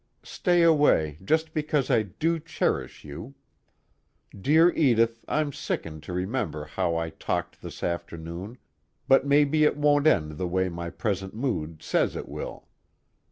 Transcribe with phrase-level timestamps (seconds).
[0.25, 3.35] Stay away just because I do cherish you.
[4.35, 8.57] Dear Edith, I'm sickened to remember how I talked this afternoon
[9.07, 12.65] but maybe it won't end the way my present mood says it will.